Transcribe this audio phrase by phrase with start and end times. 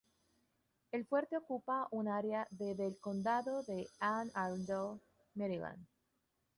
[0.91, 4.99] El fuerte ocupa un área de del Condado de Anne Arundel,
[5.35, 5.85] Maryland.